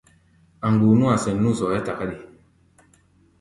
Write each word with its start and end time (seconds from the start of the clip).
A̧ 0.65 0.69
mgbuu 0.73 0.95
nú-a 0.99 1.15
sɛn 1.23 1.37
nú 1.41 1.49
zɔɔ-ɛ́ɛ́ 1.57 1.85
takáɗi. 1.85 2.17